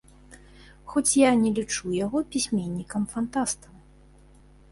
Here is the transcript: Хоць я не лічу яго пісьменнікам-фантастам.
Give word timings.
Хоць 0.93 1.17
я 1.17 1.29
не 1.41 1.51
лічу 1.57 1.91
яго 2.05 2.17
пісьменнікам-фантастам. 2.35 3.73